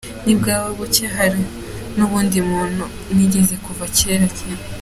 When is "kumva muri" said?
3.63-3.95